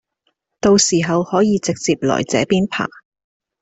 [0.59, 2.87] 到時候可以直接來這邊爬